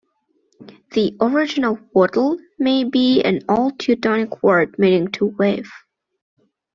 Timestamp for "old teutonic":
3.47-4.41